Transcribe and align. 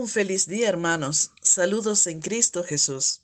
Un 0.00 0.08
feliz 0.08 0.46
día 0.46 0.70
hermanos, 0.70 1.32
saludos 1.42 2.06
en 2.06 2.20
Cristo 2.20 2.64
Jesús. 2.64 3.20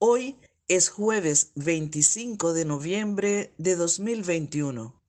Hoy 0.00 0.36
es 0.66 0.88
jueves 0.88 1.52
25 1.54 2.52
de 2.52 2.64
noviembre 2.64 3.54
de 3.58 3.76
2021. 3.76 5.00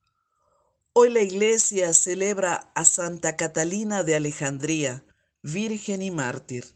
Hoy 0.92 1.10
la 1.10 1.20
iglesia 1.22 1.92
celebra 1.92 2.70
a 2.76 2.84
Santa 2.84 3.34
Catalina 3.34 4.04
de 4.04 4.14
Alejandría, 4.14 5.04
Virgen 5.42 6.02
y 6.02 6.12
Mártir. 6.12 6.66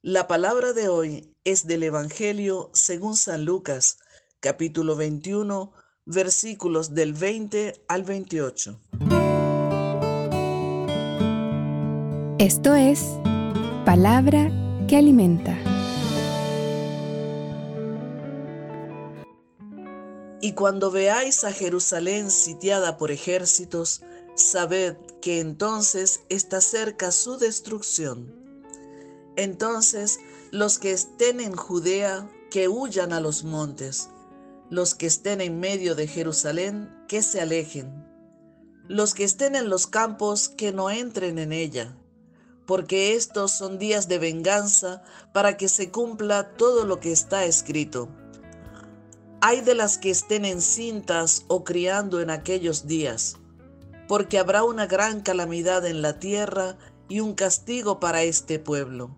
La 0.00 0.26
palabra 0.26 0.72
de 0.72 0.88
hoy 0.88 1.30
es 1.44 1.66
del 1.66 1.82
Evangelio 1.82 2.70
según 2.72 3.14
San 3.14 3.44
Lucas, 3.44 3.98
capítulo 4.40 4.96
21, 4.96 5.70
versículos 6.06 6.94
del 6.94 7.12
20 7.12 7.84
al 7.88 8.04
28. 8.04 8.80
Esto 12.38 12.74
es 12.74 13.00
Palabra 13.84 14.50
que 14.88 14.96
alimenta. 14.96 15.58
Y 20.40 20.52
cuando 20.52 20.90
veáis 20.90 21.44
a 21.44 21.52
Jerusalén 21.52 22.30
sitiada 22.30 22.96
por 22.96 23.10
ejércitos, 23.10 24.00
sabed 24.36 24.96
que 25.20 25.40
entonces 25.40 26.22
está 26.30 26.62
cerca 26.62 27.12
su 27.12 27.36
destrucción. 27.36 28.34
Entonces 29.36 30.18
los 30.50 30.78
que 30.78 30.92
estén 30.92 31.40
en 31.40 31.54
Judea, 31.54 32.26
que 32.50 32.68
huyan 32.68 33.12
a 33.12 33.20
los 33.20 33.44
montes, 33.44 34.08
los 34.70 34.94
que 34.94 35.04
estén 35.04 35.42
en 35.42 35.60
medio 35.60 35.94
de 35.94 36.06
Jerusalén, 36.06 36.88
que 37.06 37.20
se 37.20 37.42
alejen, 37.42 37.92
los 38.88 39.12
que 39.12 39.24
estén 39.24 39.54
en 39.54 39.68
los 39.68 39.86
campos, 39.86 40.48
que 40.48 40.72
no 40.72 40.88
entren 40.88 41.38
en 41.38 41.52
ella 41.52 41.94
porque 42.66 43.14
estos 43.14 43.52
son 43.52 43.78
días 43.78 44.08
de 44.08 44.18
venganza 44.18 45.02
para 45.32 45.56
que 45.56 45.68
se 45.68 45.90
cumpla 45.90 46.50
todo 46.56 46.84
lo 46.84 47.00
que 47.00 47.12
está 47.12 47.44
escrito. 47.44 48.08
Hay 49.40 49.60
de 49.60 49.74
las 49.74 49.98
que 49.98 50.10
estén 50.10 50.44
encintas 50.44 51.44
o 51.48 51.64
criando 51.64 52.20
en 52.20 52.30
aquellos 52.30 52.86
días, 52.86 53.36
porque 54.08 54.38
habrá 54.38 54.64
una 54.64 54.86
gran 54.86 55.20
calamidad 55.20 55.84
en 55.84 56.00
la 56.00 56.18
tierra 56.18 56.78
y 57.08 57.20
un 57.20 57.34
castigo 57.34 58.00
para 58.00 58.22
este 58.22 58.58
pueblo. 58.58 59.14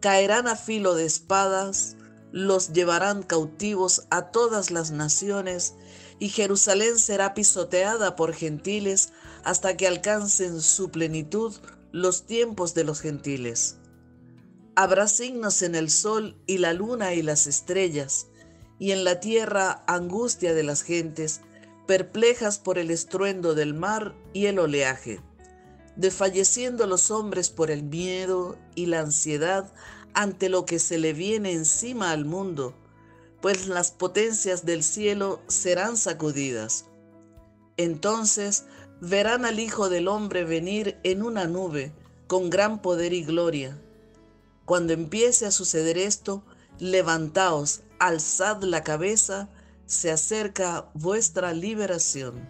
Caerán 0.00 0.46
a 0.46 0.56
filo 0.56 0.94
de 0.94 1.06
espadas, 1.06 1.96
los 2.32 2.72
llevarán 2.72 3.22
cautivos 3.22 4.06
a 4.10 4.30
todas 4.30 4.70
las 4.70 4.90
naciones, 4.90 5.74
y 6.18 6.28
Jerusalén 6.28 6.98
será 6.98 7.32
pisoteada 7.32 8.14
por 8.16 8.34
gentiles 8.34 9.12
hasta 9.42 9.76
que 9.78 9.86
alcancen 9.86 10.60
su 10.60 10.90
plenitud 10.90 11.54
los 11.92 12.26
tiempos 12.26 12.74
de 12.74 12.84
los 12.84 13.00
gentiles. 13.00 13.78
Habrá 14.76 15.08
signos 15.08 15.62
en 15.62 15.74
el 15.74 15.90
sol 15.90 16.36
y 16.46 16.58
la 16.58 16.72
luna 16.72 17.14
y 17.14 17.22
las 17.22 17.46
estrellas, 17.46 18.28
y 18.78 18.92
en 18.92 19.04
la 19.04 19.20
tierra 19.20 19.84
angustia 19.86 20.54
de 20.54 20.62
las 20.62 20.82
gentes, 20.82 21.40
perplejas 21.86 22.58
por 22.58 22.78
el 22.78 22.90
estruendo 22.90 23.54
del 23.54 23.74
mar 23.74 24.14
y 24.32 24.46
el 24.46 24.58
oleaje, 24.58 25.20
desfalleciendo 25.96 26.86
los 26.86 27.10
hombres 27.10 27.50
por 27.50 27.70
el 27.70 27.82
miedo 27.82 28.56
y 28.74 28.86
la 28.86 29.00
ansiedad 29.00 29.72
ante 30.14 30.48
lo 30.48 30.64
que 30.64 30.78
se 30.78 30.98
le 30.98 31.12
viene 31.12 31.52
encima 31.52 32.12
al 32.12 32.24
mundo, 32.24 32.74
pues 33.40 33.66
las 33.66 33.90
potencias 33.90 34.64
del 34.64 34.82
cielo 34.82 35.40
serán 35.48 35.96
sacudidas. 35.96 36.86
Entonces 37.76 38.66
verán 39.00 39.44
al 39.44 39.58
Hijo 39.58 39.88
del 39.88 40.08
Hombre 40.08 40.44
venir 40.44 40.98
en 41.02 41.22
una 41.22 41.46
nube 41.46 41.92
con 42.26 42.50
gran 42.50 42.80
poder 42.82 43.12
y 43.12 43.24
gloria. 43.24 43.76
Cuando 44.64 44.92
empiece 44.92 45.46
a 45.46 45.50
suceder 45.50 45.98
esto, 45.98 46.44
levantaos, 46.78 47.80
alzad 47.98 48.62
la 48.62 48.84
cabeza, 48.84 49.48
se 49.86 50.10
acerca 50.10 50.88
vuestra 50.94 51.52
liberación. 51.52 52.48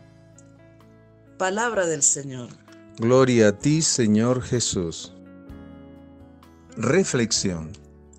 Palabra 1.39 1.87
del 1.87 2.03
Señor. 2.03 2.51
Gloria 2.99 3.49
a 3.49 3.59
ti, 3.59 3.81
Señor 3.81 4.43
Jesús. 4.43 5.15
Reflexión. 6.77 7.73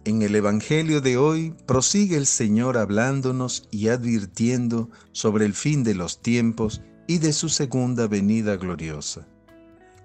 En 0.04 0.24
el 0.24 0.36
Evangelio 0.36 1.02
de 1.02 1.18
hoy 1.18 1.56
prosigue 1.68 2.18
el 2.18 2.26
Señor 2.26 2.80
hablándonos 2.80 3.68
y 3.70 3.90
advirtiendo 3.90 4.90
sobre 5.12 5.46
el 5.46 5.54
fin 5.54 5.84
de 5.84 5.94
los 5.94 6.24
tiempos 6.24 6.82
y 7.08 7.18
de 7.18 7.34
su 7.34 7.50
segunda 7.50 8.08
venida 8.08 8.56
gloriosa. 8.58 9.28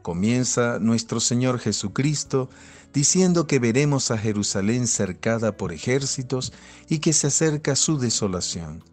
Comienza 0.03 0.79
nuestro 0.79 1.19
Señor 1.21 1.59
Jesucristo 1.59 2.49
diciendo 2.93 3.47
que 3.47 3.59
veremos 3.59 4.11
a 4.11 4.19
Jerusalén 4.19 4.87
cercada 4.87 5.57
por 5.57 5.73
ejércitos 5.73 6.53
y 6.89 7.01
que 7.01 7.13
se 7.13 7.27
acerca 7.27 7.77
su 7.77 7.99
desolación. 7.99 8.85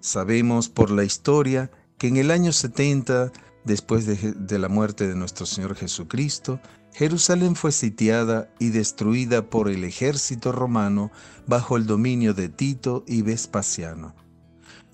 Sabemos 0.00 0.68
por 0.68 0.90
la 0.90 1.02
historia 1.02 1.70
que 1.98 2.08
en 2.08 2.18
el 2.18 2.30
año 2.30 2.52
70, 2.52 3.32
después 3.64 4.06
de, 4.06 4.58
la 4.58 4.68
muerte 4.68 5.08
de 5.08 5.14
nuestro 5.14 5.46
Señor 5.46 5.74
Jesucristo, 5.74 6.60
Jerusalén 6.92 7.56
fue 7.56 7.72
sitiada 7.72 8.50
y 8.60 8.68
destruida 8.68 9.48
por 9.48 9.68
el 9.70 9.82
ejército 9.82 10.52
romano 10.52 11.10
bajo 11.46 11.76
el 11.76 11.86
dominio 11.86 12.34
de 12.34 12.50
Tito 12.50 13.02
y 13.08 13.22
Vespasiano. 13.22 14.14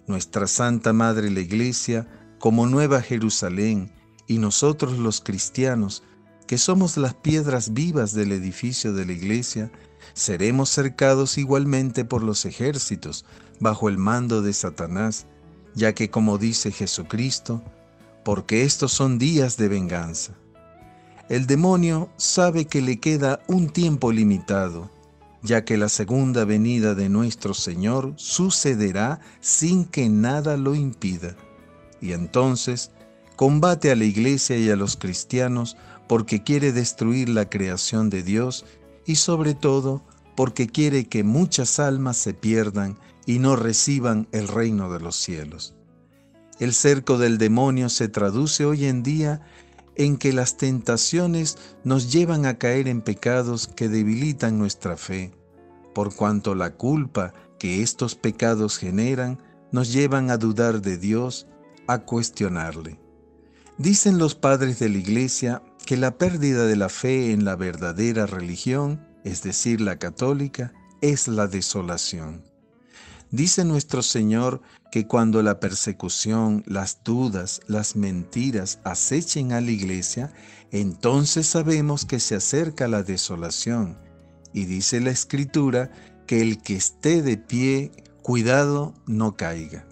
Nuestra 0.06 0.46
Santa 0.46 0.92
Madre 0.92 1.28
la 1.30 1.40
Iglesia 1.40 2.06
como 2.40 2.66
Nueva 2.66 3.02
Jerusalén, 3.02 3.92
y 4.26 4.38
nosotros 4.38 4.98
los 4.98 5.20
cristianos, 5.20 6.02
que 6.46 6.56
somos 6.56 6.96
las 6.96 7.14
piedras 7.14 7.74
vivas 7.74 8.14
del 8.14 8.32
edificio 8.32 8.94
de 8.94 9.04
la 9.04 9.12
iglesia, 9.12 9.70
seremos 10.14 10.70
cercados 10.70 11.36
igualmente 11.36 12.04
por 12.04 12.22
los 12.22 12.46
ejércitos 12.46 13.26
bajo 13.60 13.90
el 13.90 13.98
mando 13.98 14.40
de 14.40 14.54
Satanás, 14.54 15.26
ya 15.74 15.92
que 15.92 16.08
como 16.08 16.38
dice 16.38 16.72
Jesucristo, 16.72 17.62
porque 18.24 18.64
estos 18.64 18.90
son 18.90 19.18
días 19.18 19.58
de 19.58 19.68
venganza. 19.68 20.32
El 21.28 21.46
demonio 21.46 22.08
sabe 22.16 22.64
que 22.64 22.80
le 22.80 22.98
queda 23.00 23.40
un 23.48 23.68
tiempo 23.68 24.12
limitado, 24.12 24.90
ya 25.42 25.66
que 25.66 25.76
la 25.76 25.90
segunda 25.90 26.46
venida 26.46 26.94
de 26.94 27.10
nuestro 27.10 27.52
Señor 27.52 28.14
sucederá 28.16 29.20
sin 29.40 29.84
que 29.84 30.08
nada 30.08 30.56
lo 30.56 30.74
impida 30.74 31.36
y 32.00 32.12
entonces 32.12 32.90
combate 33.36 33.90
a 33.90 33.96
la 33.96 34.04
iglesia 34.04 34.56
y 34.58 34.70
a 34.70 34.76
los 34.76 34.96
cristianos 34.96 35.76
porque 36.08 36.42
quiere 36.42 36.72
destruir 36.72 37.28
la 37.28 37.48
creación 37.48 38.10
de 38.10 38.22
Dios 38.22 38.64
y 39.06 39.16
sobre 39.16 39.54
todo 39.54 40.02
porque 40.36 40.66
quiere 40.66 41.04
que 41.04 41.24
muchas 41.24 41.78
almas 41.78 42.16
se 42.16 42.34
pierdan 42.34 42.98
y 43.26 43.38
no 43.38 43.56
reciban 43.56 44.28
el 44.32 44.48
reino 44.48 44.92
de 44.92 45.00
los 45.00 45.16
cielos. 45.16 45.74
El 46.58 46.74
cerco 46.74 47.16
del 47.16 47.38
demonio 47.38 47.88
se 47.88 48.08
traduce 48.08 48.64
hoy 48.64 48.86
en 48.86 49.02
día 49.02 49.40
en 49.96 50.16
que 50.16 50.32
las 50.32 50.56
tentaciones 50.56 51.58
nos 51.84 52.12
llevan 52.12 52.46
a 52.46 52.58
caer 52.58 52.88
en 52.88 53.02
pecados 53.02 53.66
que 53.66 53.88
debilitan 53.88 54.58
nuestra 54.58 54.96
fe, 54.96 55.32
por 55.94 56.14
cuanto 56.14 56.54
la 56.54 56.74
culpa 56.74 57.32
que 57.58 57.82
estos 57.82 58.14
pecados 58.14 58.78
generan 58.78 59.38
nos 59.72 59.92
llevan 59.92 60.30
a 60.30 60.36
dudar 60.36 60.80
de 60.80 60.96
Dios 60.96 61.46
a 61.92 62.04
cuestionarle. 62.04 63.00
Dicen 63.78 64.18
los 64.18 64.34
padres 64.34 64.78
de 64.78 64.88
la 64.88 64.98
Iglesia 64.98 65.62
que 65.86 65.96
la 65.96 66.18
pérdida 66.18 66.66
de 66.66 66.76
la 66.76 66.88
fe 66.88 67.32
en 67.32 67.44
la 67.44 67.56
verdadera 67.56 68.26
religión, 68.26 69.06
es 69.24 69.42
decir, 69.42 69.80
la 69.80 69.98
católica, 69.98 70.72
es 71.00 71.28
la 71.28 71.46
desolación. 71.46 72.44
Dice 73.30 73.64
nuestro 73.64 74.02
Señor 74.02 74.60
que 74.90 75.06
cuando 75.06 75.42
la 75.42 75.60
persecución, 75.60 76.62
las 76.66 77.02
dudas, 77.04 77.60
las 77.66 77.96
mentiras 77.96 78.80
acechen 78.84 79.52
a 79.52 79.60
la 79.60 79.70
iglesia, 79.70 80.32
entonces 80.72 81.46
sabemos 81.46 82.04
que 82.04 82.20
se 82.20 82.34
acerca 82.34 82.86
la 82.86 83.02
desolación. 83.02 83.98
Y 84.52 84.64
dice 84.66 85.00
la 85.00 85.10
Escritura 85.10 85.90
que 86.26 86.40
el 86.40 86.60
que 86.60 86.76
esté 86.76 87.22
de 87.22 87.36
pie, 87.36 87.92
cuidado 88.22 88.94
no 89.06 89.36
caiga. 89.36 89.86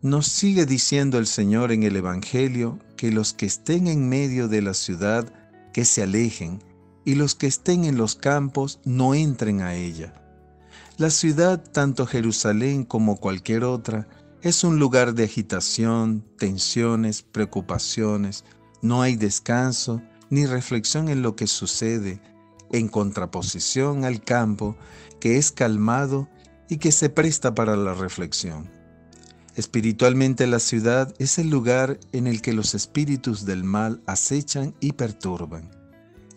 Nos 0.00 0.28
sigue 0.28 0.64
diciendo 0.64 1.18
el 1.18 1.26
Señor 1.26 1.72
en 1.72 1.82
el 1.82 1.96
Evangelio 1.96 2.78
que 2.96 3.10
los 3.10 3.32
que 3.32 3.46
estén 3.46 3.88
en 3.88 4.08
medio 4.08 4.46
de 4.46 4.62
la 4.62 4.72
ciudad, 4.72 5.26
que 5.72 5.84
se 5.84 6.04
alejen, 6.04 6.62
y 7.04 7.16
los 7.16 7.34
que 7.34 7.48
estén 7.48 7.84
en 7.84 7.96
los 7.96 8.14
campos, 8.14 8.78
no 8.84 9.14
entren 9.14 9.60
a 9.60 9.74
ella. 9.74 10.14
La 10.98 11.10
ciudad, 11.10 11.60
tanto 11.72 12.06
Jerusalén 12.06 12.84
como 12.84 13.16
cualquier 13.16 13.64
otra, 13.64 14.06
es 14.40 14.62
un 14.62 14.78
lugar 14.78 15.14
de 15.14 15.24
agitación, 15.24 16.24
tensiones, 16.38 17.22
preocupaciones. 17.22 18.44
No 18.82 19.02
hay 19.02 19.16
descanso 19.16 20.00
ni 20.30 20.46
reflexión 20.46 21.08
en 21.08 21.22
lo 21.22 21.34
que 21.34 21.48
sucede, 21.48 22.20
en 22.70 22.86
contraposición 22.86 24.04
al 24.04 24.22
campo, 24.22 24.76
que 25.18 25.38
es 25.38 25.50
calmado 25.50 26.28
y 26.68 26.76
que 26.76 26.92
se 26.92 27.10
presta 27.10 27.52
para 27.52 27.76
la 27.76 27.94
reflexión. 27.94 28.77
Espiritualmente 29.58 30.46
la 30.46 30.60
ciudad 30.60 31.12
es 31.18 31.36
el 31.36 31.50
lugar 31.50 31.98
en 32.12 32.28
el 32.28 32.42
que 32.42 32.52
los 32.52 32.76
espíritus 32.76 33.44
del 33.44 33.64
mal 33.64 34.00
acechan 34.06 34.72
y 34.78 34.92
perturban. 34.92 35.68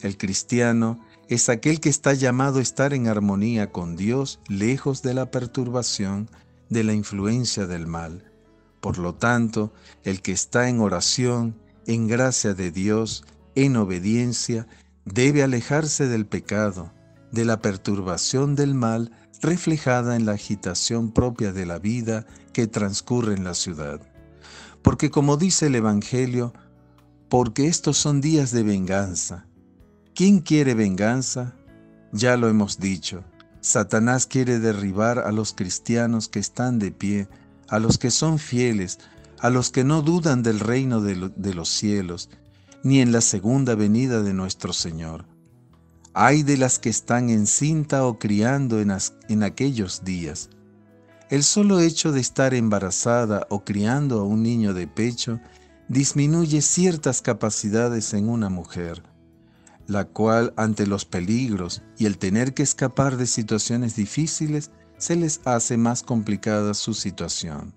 El 0.02 0.18
cristiano 0.18 1.00
es 1.28 1.48
aquel 1.48 1.80
que 1.80 1.90
está 1.90 2.14
llamado 2.16 2.58
a 2.58 2.64
estar 2.64 2.96
en 2.96 3.06
armonía 3.06 3.72
con 3.72 3.96
Dios, 3.96 4.40
lejos 4.48 5.04
de 5.04 5.14
la 5.14 5.30
perturbación, 5.30 6.32
de 6.70 6.84
la 6.84 6.96
influencia 6.96 7.68
del 7.68 7.86
mal. 7.86 8.26
Por 8.80 8.98
lo 8.98 9.14
tanto, 9.14 9.72
el 10.04 10.24
que 10.24 10.32
está 10.32 10.68
en 10.68 10.80
oración, 10.80 11.56
en 11.86 12.08
gracia 12.08 12.56
de 12.56 12.72
Dios, 12.72 13.24
en 13.54 13.76
obediencia, 13.76 14.68
debe 15.06 15.44
alejarse 15.44 16.08
del 16.08 16.26
pecado, 16.26 16.92
de 17.32 17.46
la 17.46 17.62
perturbación 17.62 18.56
del 18.56 18.74
mal 18.74 19.12
reflejada 19.42 20.16
en 20.16 20.26
la 20.26 20.34
agitación 20.34 21.12
propia 21.12 21.52
de 21.52 21.66
la 21.66 21.80
vida 21.80 22.26
que 22.54 22.68
transcurre 22.68 23.34
en 23.34 23.44
la 23.44 23.54
ciudad. 23.54 24.02
Porque 24.82 25.10
como 25.10 25.38
dice 25.38 25.68
el 25.68 25.76
Evangelio, 25.76 26.54
porque 27.30 27.68
estos 27.68 27.98
son 27.98 28.22
días 28.22 28.52
de 28.52 28.64
venganza. 28.64 29.46
¿Quién 30.14 30.40
quiere 30.40 30.74
venganza? 30.74 31.56
Ya 32.12 32.36
lo 32.36 32.50
hemos 32.50 32.80
dicho. 32.80 33.24
Satanás 33.62 34.26
quiere 34.26 34.60
derribar 34.60 35.20
a 35.20 35.32
los 35.32 35.54
cristianos 35.54 36.28
que 36.28 36.40
están 36.40 36.80
de 36.80 36.92
pie, 36.92 37.28
a 37.70 37.80
los 37.80 37.98
que 37.98 38.12
son 38.12 38.38
fieles, 38.40 39.00
a 39.40 39.50
los 39.50 39.72
que 39.72 39.84
no 39.84 40.02
dudan 40.02 40.44
del 40.44 40.60
reino 40.60 41.00
de, 41.00 41.54
los 41.54 41.70
cielos, 41.70 42.30
ni 42.84 43.00
en 43.00 43.12
la 43.12 43.22
segunda 43.22 43.76
venida 43.76 44.22
de 44.22 44.34
nuestro 44.34 44.74
Señor. 44.74 45.26
Hay 46.14 46.44
de 46.44 46.58
las 46.58 46.78
que 46.78 46.90
están 46.90 47.30
encinta 47.30 48.06
o 48.06 48.20
criando 48.20 48.82
en, 48.82 48.94
en 49.30 49.44
aquellos 49.44 50.04
días. 50.04 50.50
El 51.30 51.44
solo 51.44 51.80
hecho 51.80 52.12
de 52.12 52.20
estar 52.20 52.54
embarazada 52.54 53.48
o 53.50 53.64
criando 53.64 54.20
a 54.20 54.24
un 54.24 54.44
niño 54.44 54.74
de 54.74 54.88
pecho 54.88 55.40
disminuye 55.88 56.62
ciertas 56.62 57.22
capacidades 57.22 58.14
en 58.14 58.28
una 58.28 58.50
mujer, 58.50 59.04
la 59.88 60.04
cual 60.04 60.54
ante 60.58 60.86
los 60.86 61.06
peligros 61.06 61.82
y 61.98 62.06
el 62.06 62.18
tener 62.18 62.54
que 62.54 62.64
escapar 62.64 63.16
de 63.16 63.28
situaciones 63.28 63.96
difíciles 63.96 64.72
se 64.98 65.16
les 65.16 65.40
hace 65.46 65.78
más 65.78 66.04
complicada 66.04 66.74
su 66.74 66.94
situación. 66.94 67.74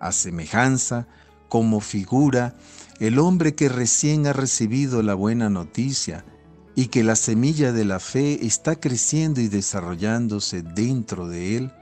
A 0.00 0.10
semejanza, 0.10 1.06
como 1.50 1.80
figura, 1.80 2.56
el 2.98 3.18
hombre 3.18 3.54
que 3.54 3.68
recién 3.68 4.26
ha 4.26 4.32
recibido 4.32 5.02
la 5.02 5.12
buena 5.12 5.50
noticia 5.50 6.24
y 6.74 6.86
que 6.86 7.04
la 7.04 7.16
semilla 7.16 7.72
de 7.72 7.84
la 7.84 8.00
fe 8.00 8.46
está 8.46 8.76
creciendo 8.76 9.40
y 9.40 9.48
desarrollándose 9.48 10.62
dentro 10.62 11.28
de 11.28 11.56
él, 11.56 11.72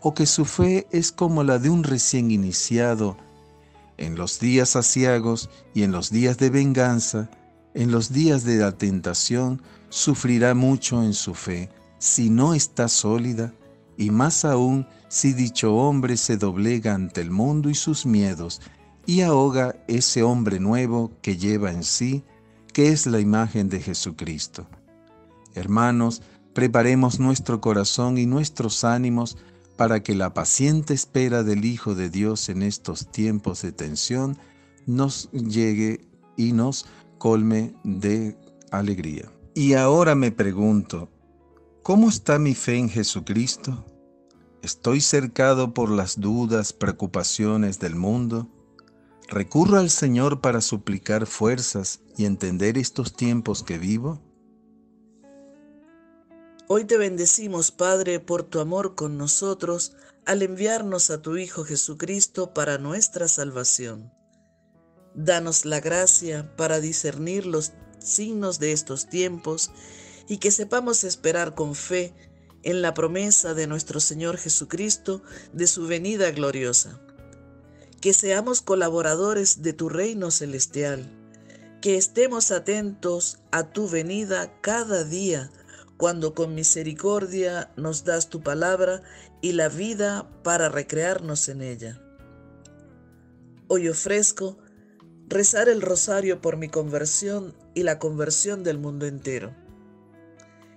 o 0.00 0.14
que 0.14 0.26
su 0.26 0.44
fe 0.44 0.86
es 0.90 1.12
como 1.12 1.44
la 1.44 1.58
de 1.58 1.70
un 1.70 1.84
recién 1.84 2.30
iniciado, 2.30 3.16
en 3.96 4.16
los 4.16 4.40
días 4.40 4.76
asiagos 4.76 5.50
y 5.72 5.82
en 5.82 5.92
los 5.92 6.10
días 6.10 6.38
de 6.38 6.50
venganza, 6.50 7.30
en 7.74 7.90
los 7.90 8.12
días 8.12 8.44
de 8.44 8.56
la 8.56 8.72
tentación, 8.72 9.62
sufrirá 9.88 10.54
mucho 10.54 11.02
en 11.02 11.14
su 11.14 11.34
fe, 11.34 11.70
si 11.98 12.28
no 12.28 12.54
está 12.54 12.88
sólida, 12.88 13.52
y 13.96 14.10
más 14.10 14.44
aún 14.44 14.86
si 15.08 15.32
dicho 15.32 15.74
hombre 15.74 16.16
se 16.16 16.36
doblega 16.36 16.94
ante 16.94 17.20
el 17.20 17.30
mundo 17.30 17.70
y 17.70 17.74
sus 17.74 18.04
miedos, 18.04 18.60
y 19.06 19.20
ahoga 19.20 19.76
ese 19.86 20.22
hombre 20.22 20.58
nuevo 20.58 21.12
que 21.22 21.36
lleva 21.36 21.70
en 21.70 21.84
sí 21.84 22.24
que 22.74 22.88
es 22.88 23.06
la 23.06 23.20
imagen 23.20 23.70
de 23.70 23.80
Jesucristo. 23.80 24.66
Hermanos, 25.54 26.20
preparemos 26.52 27.20
nuestro 27.20 27.60
corazón 27.60 28.18
y 28.18 28.26
nuestros 28.26 28.84
ánimos 28.84 29.38
para 29.76 30.02
que 30.02 30.14
la 30.14 30.34
paciente 30.34 30.92
espera 30.92 31.44
del 31.44 31.64
Hijo 31.64 31.94
de 31.94 32.10
Dios 32.10 32.48
en 32.48 32.62
estos 32.62 33.10
tiempos 33.10 33.62
de 33.62 33.72
tensión 33.72 34.36
nos 34.86 35.30
llegue 35.30 36.06
y 36.36 36.52
nos 36.52 36.86
colme 37.18 37.74
de 37.84 38.36
alegría. 38.70 39.30
Y 39.54 39.74
ahora 39.74 40.16
me 40.16 40.32
pregunto, 40.32 41.08
¿cómo 41.84 42.08
está 42.08 42.40
mi 42.40 42.54
fe 42.54 42.76
en 42.76 42.88
Jesucristo? 42.88 43.84
¿Estoy 44.62 45.00
cercado 45.00 45.74
por 45.74 45.90
las 45.90 46.18
dudas, 46.20 46.72
preocupaciones 46.72 47.78
del 47.78 47.94
mundo? 47.94 48.48
¿Recurro 49.28 49.78
al 49.78 49.88
Señor 49.88 50.42
para 50.42 50.60
suplicar 50.60 51.26
fuerzas 51.26 52.00
y 52.16 52.26
entender 52.26 52.76
estos 52.76 53.16
tiempos 53.16 53.62
que 53.62 53.78
vivo? 53.78 54.20
Hoy 56.68 56.84
te 56.84 56.98
bendecimos, 56.98 57.70
Padre, 57.70 58.20
por 58.20 58.42
tu 58.42 58.60
amor 58.60 58.94
con 58.94 59.16
nosotros 59.16 59.96
al 60.26 60.42
enviarnos 60.42 61.10
a 61.10 61.22
tu 61.22 61.38
Hijo 61.38 61.64
Jesucristo 61.64 62.52
para 62.52 62.76
nuestra 62.76 63.26
salvación. 63.26 64.12
Danos 65.14 65.64
la 65.64 65.80
gracia 65.80 66.54
para 66.56 66.80
discernir 66.80 67.46
los 67.46 67.72
signos 67.98 68.58
de 68.58 68.72
estos 68.72 69.08
tiempos 69.08 69.70
y 70.28 70.36
que 70.36 70.50
sepamos 70.50 71.02
esperar 71.02 71.54
con 71.54 71.74
fe 71.74 72.14
en 72.62 72.82
la 72.82 72.92
promesa 72.92 73.54
de 73.54 73.66
nuestro 73.66 74.00
Señor 74.00 74.36
Jesucristo 74.36 75.22
de 75.54 75.66
su 75.66 75.86
venida 75.86 76.30
gloriosa 76.30 77.00
que 78.04 78.12
seamos 78.12 78.60
colaboradores 78.60 79.62
de 79.62 79.72
tu 79.72 79.88
reino 79.88 80.30
celestial, 80.30 81.10
que 81.80 81.96
estemos 81.96 82.50
atentos 82.50 83.38
a 83.50 83.72
tu 83.72 83.88
venida 83.88 84.60
cada 84.60 85.04
día, 85.04 85.50
cuando 85.96 86.34
con 86.34 86.54
misericordia 86.54 87.72
nos 87.78 88.04
das 88.04 88.28
tu 88.28 88.42
palabra 88.42 89.00
y 89.40 89.52
la 89.52 89.70
vida 89.70 90.28
para 90.42 90.68
recrearnos 90.68 91.48
en 91.48 91.62
ella. 91.62 91.98
Hoy 93.68 93.88
ofrezco 93.88 94.58
rezar 95.26 95.70
el 95.70 95.80
rosario 95.80 96.42
por 96.42 96.58
mi 96.58 96.68
conversión 96.68 97.56
y 97.72 97.84
la 97.84 97.98
conversión 97.98 98.64
del 98.64 98.76
mundo 98.76 99.06
entero. 99.06 99.56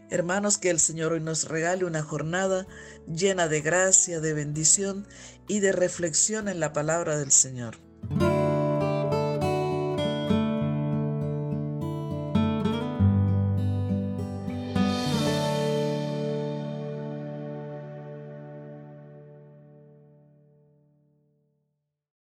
Hermanos, 0.10 0.58
que 0.58 0.70
el 0.70 0.80
Señor 0.80 1.12
hoy 1.12 1.20
nos 1.20 1.50
regale 1.50 1.84
una 1.84 2.02
jornada 2.02 2.66
llena 3.08 3.48
de 3.48 3.62
gracia, 3.62 4.22
de 4.22 4.34
bendición 4.34 5.06
y 5.48 5.60
de 5.60 5.74
reflexión 5.74 6.48
en 6.48 6.60
la 6.62 6.72
palabra 6.72 7.18
del 7.18 7.32
Señor. 7.32 7.87